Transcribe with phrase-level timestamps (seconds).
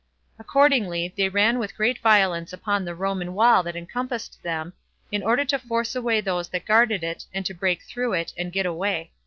[0.39, 4.73] Accordingly, they ran with great violence upon the Roman wall that encompassed them,
[5.11, 8.51] in order to force away those that guarded it, and to break through it, and
[8.51, 9.11] get away.